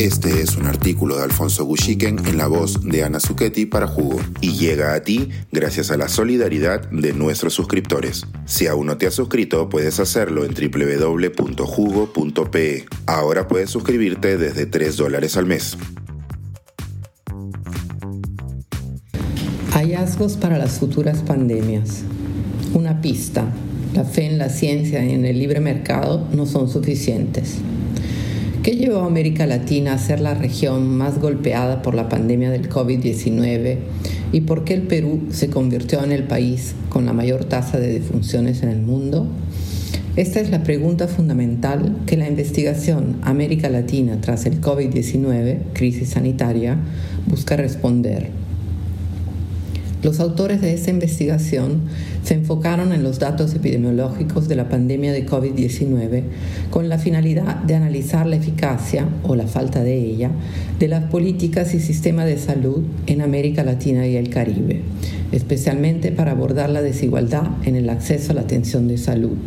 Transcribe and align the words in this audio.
Este 0.00 0.40
es 0.42 0.56
un 0.56 0.66
artículo 0.66 1.16
de 1.16 1.22
Alfonso 1.22 1.64
Gushiken 1.64 2.18
en 2.26 2.36
la 2.36 2.48
voz 2.48 2.82
de 2.82 3.04
Ana 3.04 3.20
Zucchetti 3.20 3.64
para 3.66 3.86
Jugo 3.86 4.20
y 4.40 4.54
llega 4.54 4.92
a 4.92 5.04
ti 5.04 5.28
gracias 5.52 5.92
a 5.92 5.96
la 5.96 6.08
solidaridad 6.08 6.90
de 6.90 7.12
nuestros 7.12 7.54
suscriptores. 7.54 8.26
Si 8.44 8.66
aún 8.66 8.86
no 8.86 8.98
te 8.98 9.06
has 9.06 9.14
suscrito, 9.14 9.68
puedes 9.68 10.00
hacerlo 10.00 10.44
en 10.44 10.52
www.jugo.pe. 10.52 11.64
Ahora 13.06 13.46
puedes 13.46 13.70
suscribirte 13.70 14.36
desde 14.36 14.66
3 14.66 14.96
dólares 14.96 15.36
al 15.36 15.46
mes. 15.46 15.78
Hallazgos 19.70 20.36
para 20.36 20.58
las 20.58 20.80
futuras 20.80 21.20
pandemias. 21.20 22.02
Una 22.74 23.00
pista. 23.00 23.44
La 23.94 24.02
fe 24.02 24.26
en 24.26 24.38
la 24.38 24.48
ciencia 24.48 25.04
y 25.04 25.12
en 25.12 25.24
el 25.24 25.38
libre 25.38 25.60
mercado 25.60 26.26
no 26.32 26.46
son 26.46 26.68
suficientes. 26.68 27.58
¿Qué 28.64 28.76
llevó 28.76 29.00
a 29.00 29.06
América 29.06 29.46
Latina 29.46 29.92
a 29.92 29.98
ser 29.98 30.20
la 30.20 30.32
región 30.32 30.88
más 30.88 31.20
golpeada 31.20 31.82
por 31.82 31.94
la 31.94 32.08
pandemia 32.08 32.48
del 32.48 32.70
COVID-19 32.70 33.76
y 34.32 34.40
por 34.40 34.64
qué 34.64 34.72
el 34.72 34.84
Perú 34.84 35.26
se 35.28 35.50
convirtió 35.50 36.02
en 36.02 36.12
el 36.12 36.22
país 36.22 36.74
con 36.88 37.04
la 37.04 37.12
mayor 37.12 37.44
tasa 37.44 37.78
de 37.78 37.92
defunciones 37.92 38.62
en 38.62 38.70
el 38.70 38.80
mundo? 38.80 39.26
Esta 40.16 40.40
es 40.40 40.48
la 40.48 40.62
pregunta 40.62 41.08
fundamental 41.08 41.94
que 42.06 42.16
la 42.16 42.26
investigación 42.26 43.18
América 43.20 43.68
Latina 43.68 44.22
tras 44.22 44.46
el 44.46 44.62
COVID-19, 44.62 45.58
crisis 45.74 46.08
sanitaria, 46.08 46.78
busca 47.26 47.58
responder. 47.58 48.43
Los 50.04 50.20
autores 50.20 50.60
de 50.60 50.74
esta 50.74 50.90
investigación 50.90 51.80
se 52.24 52.34
enfocaron 52.34 52.92
en 52.92 53.02
los 53.02 53.18
datos 53.18 53.54
epidemiológicos 53.54 54.48
de 54.48 54.54
la 54.54 54.68
pandemia 54.68 55.14
de 55.14 55.26
COVID-19 55.26 56.24
con 56.68 56.90
la 56.90 56.98
finalidad 56.98 57.56
de 57.62 57.74
analizar 57.74 58.26
la 58.26 58.36
eficacia 58.36 59.08
o 59.22 59.34
la 59.34 59.46
falta 59.46 59.82
de 59.82 59.96
ella 59.96 60.30
de 60.78 60.88
las 60.88 61.04
políticas 61.04 61.72
y 61.72 61.80
sistemas 61.80 62.26
de 62.26 62.36
salud 62.36 62.84
en 63.06 63.22
América 63.22 63.64
Latina 63.64 64.06
y 64.06 64.16
el 64.16 64.28
Caribe, 64.28 64.82
especialmente 65.32 66.12
para 66.12 66.32
abordar 66.32 66.68
la 66.68 66.82
desigualdad 66.82 67.44
en 67.64 67.74
el 67.74 67.88
acceso 67.88 68.32
a 68.32 68.34
la 68.34 68.42
atención 68.42 68.88
de 68.88 68.98
salud. 68.98 69.38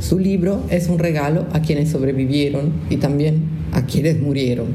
Su 0.00 0.20
libro 0.20 0.62
es 0.70 0.88
un 0.88 1.00
regalo 1.00 1.46
a 1.52 1.60
quienes 1.60 1.90
sobrevivieron 1.90 2.70
y 2.88 2.98
también 2.98 3.42
a 3.72 3.84
quienes 3.84 4.20
murieron 4.20 4.68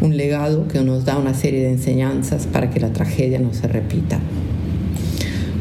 un 0.00 0.16
legado 0.16 0.68
que 0.68 0.80
nos 0.82 1.04
da 1.04 1.18
una 1.18 1.34
serie 1.34 1.62
de 1.62 1.70
enseñanzas 1.70 2.46
para 2.46 2.70
que 2.70 2.80
la 2.80 2.92
tragedia 2.92 3.38
no 3.38 3.52
se 3.54 3.68
repita. 3.68 4.20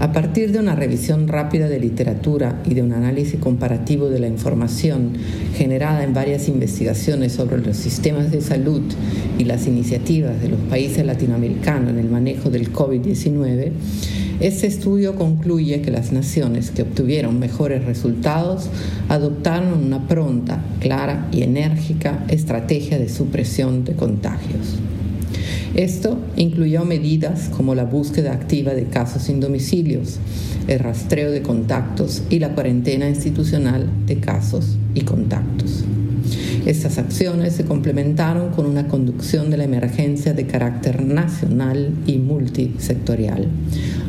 A 0.02 0.12
partir 0.12 0.52
de 0.52 0.60
una 0.60 0.76
revisión 0.76 1.30
rápida 1.30 1.70
de 1.70 1.80
literatura 1.80 2.62
y 2.66 2.74
de 2.74 2.82
un 2.82 2.92
análisis 2.92 3.40
comparativo 3.40 4.10
de 4.10 4.20
la 4.20 4.28
información 4.28 5.14
generada 5.56 6.04
en 6.04 6.14
varias 6.14 6.50
investigaciones 6.50 7.32
sobre 7.32 7.60
los 7.60 7.78
sistemas 7.78 8.30
de 8.30 8.42
salud 8.42 8.82
y 9.40 9.46
las 9.46 9.68
iniciativas 9.68 10.42
de 10.42 10.50
los 10.50 10.60
países 10.70 11.06
latinoamericanos 11.06 11.92
en 11.92 12.00
el 12.00 12.10
manejo 12.10 12.50
del 12.50 12.74
COVID-19, 12.74 13.72
este 14.40 14.68
estudio 14.68 15.16
concluye 15.16 15.82
que 15.82 15.92
las 15.92 16.12
naciones 16.12 16.72
que 16.72 16.82
obtuvieron 16.82 17.40
mejores 17.40 17.86
resultados 17.86 18.70
adoptaron 19.08 19.86
una 19.86 20.08
pronta, 20.08 20.62
clara 20.80 21.30
y 21.32 21.44
enérgica 21.44 22.26
estrategia 22.28 23.00
de 23.00 23.08
supresión 23.08 23.86
de 23.86 23.94
contagios. 23.94 24.76
Esto 25.74 26.18
incluyó 26.36 26.86
medidas 26.86 27.50
como 27.50 27.76
la 27.76 27.86
búsqueda 27.86 28.34
activa 28.34 28.74
de 28.74 28.86
casos 28.86 29.24
sin 29.24 29.40
domicilios, 29.40 30.20
el 30.68 30.80
rastreo 30.80 31.32
de 31.32 31.42
contactos 31.42 32.24
y 32.30 32.40
la 32.40 32.54
cuarentena 32.54 33.10
institucional 33.10 33.90
de 34.06 34.18
casos 34.20 34.78
y 34.94 35.02
contactos. 35.02 35.84
Estas 36.66 36.98
acciones 36.98 37.54
se 37.54 37.66
complementaron 37.66 38.50
con 38.50 38.66
una 38.66 38.88
conducción 38.88 39.52
de 39.52 39.58
la 39.58 39.66
emergencia 39.66 40.34
de 40.34 40.48
carácter 40.48 41.04
nacional 41.04 41.94
y 42.08 42.18
multisectorial, 42.18 43.48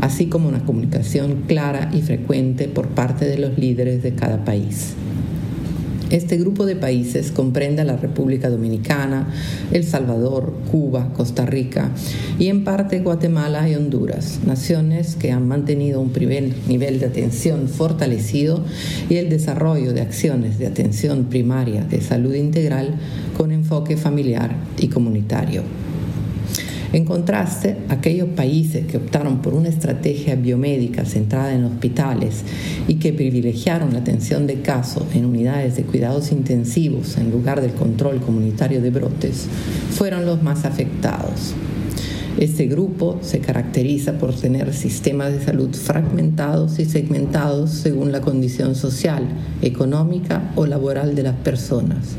así 0.00 0.26
como 0.26 0.48
una 0.48 0.64
comunicación 0.64 1.42
clara 1.46 1.90
y 1.92 2.02
frecuente 2.02 2.68
por 2.68 2.88
parte 2.88 3.24
de 3.24 3.38
los 3.38 3.58
líderes 3.58 4.02
de 4.02 4.14
cada 4.14 4.44
país. 4.44 4.94
Este 6.10 6.36
grupo 6.36 6.66
de 6.66 6.76
países 6.76 7.32
comprende 7.32 7.82
la 7.82 7.96
República 7.96 8.48
Dominicana, 8.48 9.28
El 9.72 9.82
Salvador, 9.82 10.54
Cuba, 10.70 11.12
Costa 11.12 11.46
Rica 11.46 11.90
y 12.38 12.46
en 12.46 12.62
parte 12.62 13.00
Guatemala 13.00 13.68
y 13.68 13.74
Honduras, 13.74 14.38
naciones 14.46 15.16
que 15.16 15.32
han 15.32 15.48
mantenido 15.48 16.00
un 16.00 16.10
primer 16.10 16.54
nivel 16.68 17.00
de 17.00 17.06
atención 17.06 17.68
fortalecido 17.68 18.64
y 19.10 19.16
el 19.16 19.28
desarrollo 19.28 19.92
de 19.92 20.02
acciones 20.02 20.60
de 20.60 20.68
atención 20.68 21.24
primaria 21.24 21.82
de 21.82 22.00
salud 22.00 22.34
integral 22.34 22.94
con 23.36 23.50
enfoque 23.50 23.96
familiar 23.96 24.54
y 24.78 24.86
comunitario. 24.86 25.85
En 26.96 27.04
contraste, 27.04 27.76
aquellos 27.90 28.30
países 28.30 28.86
que 28.86 28.96
optaron 28.96 29.42
por 29.42 29.52
una 29.52 29.68
estrategia 29.68 30.34
biomédica 30.34 31.04
centrada 31.04 31.52
en 31.52 31.64
hospitales 31.64 32.42
y 32.88 32.94
que 32.94 33.12
privilegiaron 33.12 33.92
la 33.92 33.98
atención 33.98 34.46
de 34.46 34.62
casos 34.62 35.04
en 35.12 35.26
unidades 35.26 35.76
de 35.76 35.82
cuidados 35.82 36.32
intensivos 36.32 37.18
en 37.18 37.30
lugar 37.30 37.60
del 37.60 37.72
control 37.72 38.22
comunitario 38.22 38.80
de 38.80 38.88
brotes, 38.88 39.46
fueron 39.90 40.24
los 40.24 40.42
más 40.42 40.64
afectados. 40.64 41.52
Este 42.38 42.66
grupo 42.66 43.18
se 43.20 43.40
caracteriza 43.40 44.14
por 44.14 44.34
tener 44.34 44.72
sistemas 44.72 45.34
de 45.34 45.44
salud 45.44 45.76
fragmentados 45.76 46.78
y 46.78 46.86
segmentados 46.86 47.72
según 47.72 48.10
la 48.10 48.22
condición 48.22 48.74
social, 48.74 49.28
económica 49.60 50.50
o 50.56 50.64
laboral 50.64 51.14
de 51.14 51.24
las 51.24 51.36
personas 51.36 52.16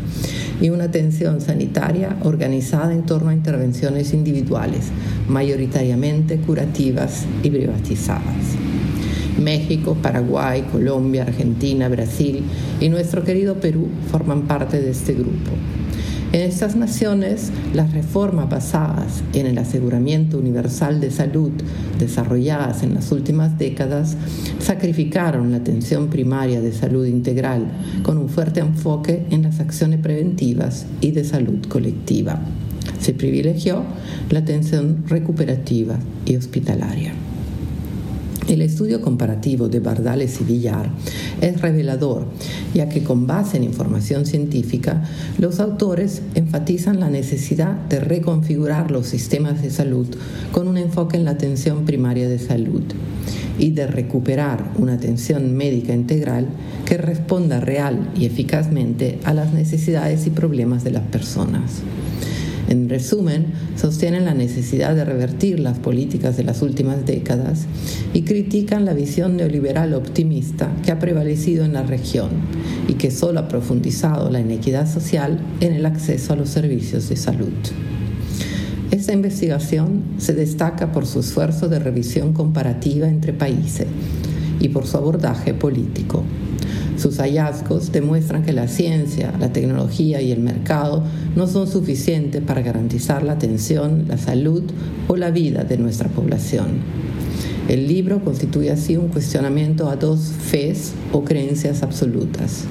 y 0.61 0.69
una 0.69 0.85
atención 0.85 1.41
sanitaria 1.41 2.17
organizada 2.23 2.93
en 2.93 3.05
torno 3.05 3.29
a 3.29 3.33
intervenciones 3.33 4.13
individuales, 4.13 4.89
mayoritariamente 5.27 6.37
curativas 6.37 7.25
y 7.43 7.49
privatizadas. 7.49 8.57
México, 9.41 9.95
Paraguay, 10.01 10.63
Colombia, 10.71 11.23
Argentina, 11.23 11.87
Brasil 11.89 12.43
y 12.79 12.89
nuestro 12.89 13.23
querido 13.23 13.55
Perú 13.55 13.87
forman 14.11 14.43
parte 14.43 14.81
de 14.81 14.91
este 14.91 15.13
grupo. 15.13 15.51
En 16.33 16.41
estas 16.41 16.75
naciones, 16.75 17.51
las 17.73 17.93
reformas 17.93 18.49
basadas 18.49 19.23
en 19.33 19.47
el 19.47 19.57
aseguramiento 19.57 20.37
universal 20.37 20.99
de 20.99 21.09
salud 21.09 21.51
desarrolladas 21.99 22.83
en 22.83 22.93
las 22.93 23.13
últimas 23.13 23.57
décadas 23.57 24.17
sacrificaron 24.59 25.51
la 25.51 25.57
atención 25.57 26.09
primaria 26.09 26.59
de 26.59 26.73
salud 26.73 27.05
integral 27.05 27.71
con 28.03 28.17
un 28.17 28.27
fuerte 28.27 28.59
enfoque 28.59 29.25
en 29.29 29.43
las 29.43 29.61
acciones 29.61 30.01
preventivas 30.01 30.85
y 30.99 31.11
de 31.11 31.23
salud 31.23 31.65
colectiva. 31.69 32.41
Se 32.99 33.13
privilegió 33.13 33.83
la 34.29 34.39
atención 34.39 35.05
recuperativa 35.07 35.97
y 36.25 36.35
hospitalaria. 36.35 37.13
El 38.47 38.61
estudio 38.61 39.01
comparativo 39.01 39.67
de 39.67 39.81
Bardales 39.81 40.39
y 40.39 40.45
Villar 40.45 40.89
es 41.41 41.59
revelador, 41.59 42.27
ya 42.73 42.87
que 42.87 43.03
con 43.03 43.27
base 43.27 43.57
en 43.57 43.65
información 43.65 44.25
científica, 44.25 45.03
los 45.37 45.59
autores 45.59 46.21
enfatizan 46.33 47.01
la 47.01 47.09
necesidad 47.09 47.73
de 47.73 47.99
reconfigurar 47.99 48.89
los 48.89 49.05
sistemas 49.07 49.61
de 49.61 49.69
salud 49.69 50.07
con 50.53 50.69
un 50.69 50.77
enfoque 50.77 51.17
en 51.17 51.25
la 51.25 51.31
atención 51.31 51.83
primaria 51.83 52.29
de 52.29 52.39
salud 52.39 52.83
y 53.59 53.71
de 53.71 53.85
recuperar 53.85 54.71
una 54.77 54.93
atención 54.93 55.53
médica 55.53 55.93
integral 55.93 56.47
que 56.85 56.97
responda 56.97 57.59
real 57.59 58.11
y 58.17 58.25
eficazmente 58.25 59.19
a 59.25 59.33
las 59.33 59.51
necesidades 59.51 60.25
y 60.25 60.29
problemas 60.29 60.85
de 60.85 60.91
las 60.91 61.03
personas. 61.03 61.81
En 62.67 62.89
resumen, 62.89 63.53
sostienen 63.77 64.25
la 64.25 64.33
necesidad 64.33 64.93
de 64.93 65.05
revertir 65.05 65.59
las 65.59 65.79
políticas 65.79 66.35
de 66.35 66.43
las 66.43 66.61
últimas 66.61 67.05
décadas 67.05 67.65
y 68.13 68.23
critican 68.23 68.83
la 68.83 68.93
visión 68.93 69.37
neoliberal 69.37 69.93
optimista 69.93 70.69
que 70.83 70.91
ha 70.91 70.99
prevalecido 70.99 71.63
en 71.63 71.73
la 71.73 71.83
región 71.83 72.29
y 72.87 72.95
que 72.95 73.09
solo 73.09 73.39
ha 73.39 73.47
profundizado 73.47 74.29
la 74.29 74.41
inequidad 74.41 74.91
social 74.91 75.39
en 75.61 75.73
el 75.73 75.85
acceso 75.85 76.33
a 76.33 76.35
los 76.35 76.49
servicios 76.49 77.07
de 77.07 77.15
salud. 77.15 77.53
Esta 78.91 79.13
investigación 79.13 80.03
se 80.17 80.33
destaca 80.33 80.91
por 80.91 81.05
su 81.05 81.21
esfuerzo 81.21 81.69
de 81.69 81.79
revisión 81.79 82.33
comparativa 82.33 83.07
entre 83.07 83.31
países 83.31 83.87
y 84.59 84.69
por 84.69 84.85
su 84.87 84.97
abordaje 84.97 85.53
político. 85.53 86.23
Sus 86.97 87.19
hallazgos 87.19 87.91
demuestran 87.91 88.43
que 88.43 88.53
la 88.53 88.67
ciencia, 88.67 89.31
la 89.39 89.53
tecnología 89.53 90.19
y 90.19 90.31
el 90.31 90.39
mercado 90.39 91.03
no 91.35 91.45
son 91.45 91.67
suficientes 91.67 92.41
para 92.41 92.63
garantizar 92.63 93.21
la 93.21 93.33
atención, 93.33 94.05
la 94.07 94.17
salud 94.17 94.63
o 95.07 95.15
la 95.15 95.29
vida 95.29 95.63
de 95.63 95.77
nuestra 95.77 96.09
población. 96.09 96.79
El 97.67 97.87
libro 97.87 98.23
constituye 98.23 98.71
así 98.71 98.97
un 98.97 99.09
cuestionamiento 99.09 99.89
a 99.89 99.95
dos 99.95 100.21
fes 100.21 100.93
o 101.11 101.23
creencias 101.23 101.83
absolutas, 101.83 102.63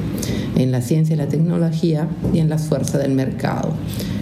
en 0.57 0.73
la 0.73 0.81
ciencia 0.81 1.15
y 1.15 1.19
la 1.19 1.29
tecnología 1.29 2.09
y 2.33 2.41
en 2.41 2.49
la 2.49 2.59
fuerza 2.59 2.99
del 2.99 3.13
mercado, 3.13 3.75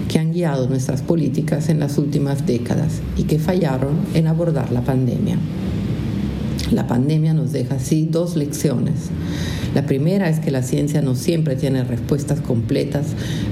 que 0.09 0.19
han 0.19 0.33
guiado 0.33 0.69
nuestras 0.69 1.01
políticas 1.01 1.71
en 1.71 1.81
las 1.81 1.97
últimas 1.97 2.45
décadas 2.45 3.01
y 3.17 3.23
que 3.23 3.39
fallaron 3.39 4.01
en 4.13 4.27
abordar 4.27 4.71
la 4.71 4.83
pandemia. 4.83 5.39
La 6.73 6.87
pandemia 6.87 7.35
nos 7.35 7.53
deja 7.53 7.77
así 7.77 8.09
dos 8.11 8.37
lecciones 8.37 9.11
La 9.75 9.87
primera 9.87 10.29
es 10.29 10.39
que 10.39 10.53
la 10.53 10.63
ciencia 10.63 11.03
no 11.03 11.17
siempre 11.17 11.57
tiene 11.57 11.83
respuestas 11.83 12.41
completas 12.41 13.07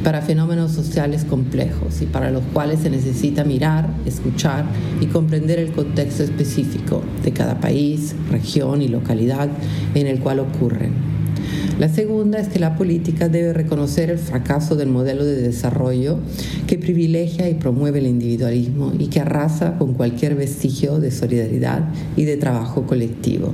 para 0.04 0.22
fenómenos 0.22 0.70
sociales 0.70 1.24
complejos 1.24 2.00
y 2.00 2.06
para 2.06 2.30
los 2.30 2.44
cuales 2.52 2.80
se 2.80 2.90
necesita 2.90 3.42
mirar, 3.42 3.90
escuchar 4.06 4.64
y 5.00 5.06
comprender 5.06 5.58
el 5.58 5.72
contexto 5.72 6.22
específico 6.22 7.02
de 7.24 7.32
cada 7.32 7.58
país, 7.58 8.14
región 8.30 8.82
y 8.82 8.88
localidad 8.88 9.48
en 9.94 10.06
el 10.06 10.20
cual 10.20 10.38
ocurren. 10.38 10.92
La 11.80 11.88
segunda 11.88 12.38
es 12.38 12.46
que 12.46 12.60
la 12.60 12.76
política 12.76 13.28
debe 13.28 13.52
reconocer 13.52 14.08
el 14.10 14.18
fracaso 14.18 14.76
del 14.76 14.90
modelo 14.90 15.24
de 15.24 15.42
desarrollo 15.42 16.18
que 16.68 16.78
privilegia 16.78 17.48
y 17.48 17.54
promueve 17.54 17.98
el 17.98 18.06
individualismo 18.06 18.92
y 18.96 19.08
que 19.08 19.18
arrasa 19.18 19.76
con 19.78 19.94
cualquier 19.94 20.36
vestigio 20.36 21.00
de 21.00 21.10
solidaridad 21.10 21.88
y 22.16 22.24
de 22.24 22.36
trabajo 22.36 22.86
colectivo. 22.86 23.52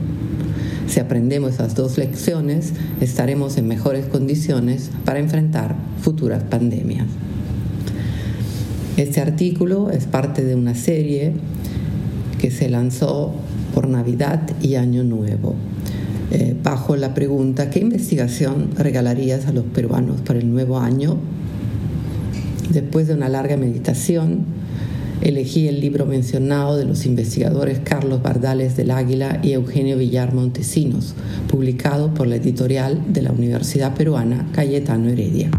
Si 0.89 1.01
aprendemos 1.01 1.55
esas 1.55 1.75
dos 1.75 1.99
lecciones, 1.99 2.73
estaremos 3.01 3.59
en 3.59 3.69
mejores 3.69 4.07
condiciones 4.07 4.91
para 5.05 5.19
enfrentar 5.19 5.77
futuras 6.01 6.43
pandemias. 6.45 7.07
Este 8.97 9.21
artículo 9.21 9.91
es 9.91 10.07
parte 10.07 10.45
de 10.45 10.55
una 10.55 10.75
serie 10.75 11.35
que 12.41 12.51
se 12.51 12.69
lanzó 12.71 13.35
por 13.75 13.87
Navidad 13.87 14.43
y 14.63 14.77
Año 14.77 15.05
Nuevo, 15.05 15.55
eh, 16.31 16.57
bajo 16.63 16.97
la 16.97 17.15
pregunta, 17.15 17.71
¿qué 17.71 17.81
investigación 17.81 18.71
regalarías 18.77 19.47
a 19.47 19.53
los 19.53 19.65
peruanos 19.65 20.21
para 20.21 20.39
el 20.39 20.51
nuevo 20.51 20.79
año? 20.79 21.17
Después 22.71 23.09
de 23.09 23.15
una 23.15 23.29
larga 23.29 23.57
meditación, 23.57 24.45
elegí 25.23 25.69
el 25.69 25.81
libro 25.81 26.07
mencionado 26.07 26.77
de 26.77 26.85
los 26.85 27.07
investigadores 27.07 27.81
Carlos 27.85 28.23
Bardales 28.23 28.77
del 28.77 28.91
Águila 28.91 29.41
y 29.43 29.53
Eugenio 29.53 29.97
Villar 29.97 30.35
Montesinos, 30.35 31.15
publicado 31.49 32.13
por 32.15 32.27
la 32.27 32.37
editorial 32.37 33.13
de 33.13 33.23
la 33.23 33.33
Universidad 33.33 33.95
Peruana 33.95 34.49
Cayetano 34.53 35.09
Heredia. 35.09 35.51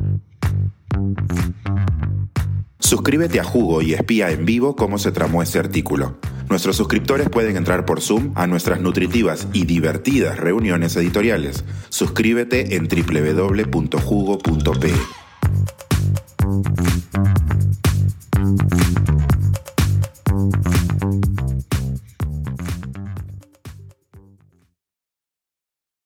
Suscríbete 2.79 3.39
a 3.39 3.43
Jugo 3.43 3.81
y 3.81 3.93
espía 3.93 4.31
en 4.31 4.45
vivo 4.45 4.75
cómo 4.75 4.97
se 4.97 5.11
tramó 5.11 5.43
este 5.43 5.59
artículo. 5.59 6.17
Nuestros 6.49 6.77
suscriptores 6.77 7.29
pueden 7.29 7.55
entrar 7.55 7.85
por 7.85 8.01
Zoom 8.01 8.31
a 8.33 8.47
nuestras 8.47 8.81
nutritivas 8.81 9.47
y 9.53 9.65
divertidas 9.65 10.39
reuniones 10.39 10.95
editoriales. 10.95 11.63
Suscríbete 11.89 12.75
en 12.75 12.87
www.jugo.pe. 12.87 14.93